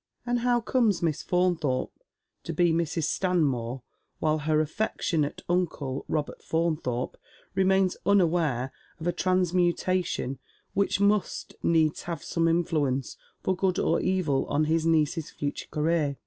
[0.25, 1.91] And how comes Miss Faunthorpe
[2.45, 3.03] to be Mrs.
[3.03, 3.83] Stanmore,
[4.17, 7.17] while her affectionate uncle, Robert Faunthorpe,
[7.53, 10.39] remains unaware of a transmutation
[10.73, 16.17] which must needs have some influence for good or evil on his niece's future career?